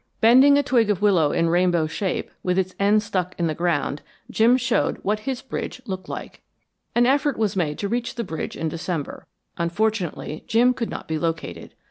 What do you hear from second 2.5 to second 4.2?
its ends stuck in the ground,